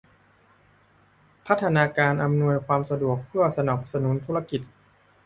[1.45, 4.61] พัฒนาการอำนวยความสะดวกเพื่อสนับสนุนธุรกิจ